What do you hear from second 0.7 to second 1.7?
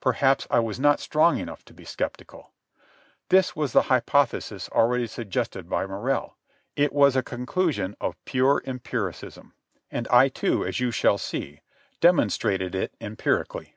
not strong enough